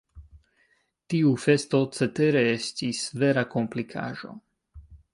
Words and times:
Tiu 1.15 1.33
festo 1.43 1.83
cetere 1.99 2.43
estis 2.57 3.05
vera 3.25 3.47
komplikaĵo. 3.55 4.39